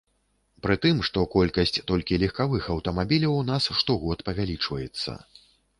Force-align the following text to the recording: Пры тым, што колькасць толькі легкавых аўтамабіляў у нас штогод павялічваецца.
Пры 0.65 0.77
тым, 0.85 1.01
што 1.09 1.25
колькасць 1.35 1.75
толькі 1.91 2.19
легкавых 2.23 2.63
аўтамабіляў 2.77 3.39
у 3.45 3.47
нас 3.53 3.73
штогод 3.83 4.19
павялічваецца. 4.31 5.11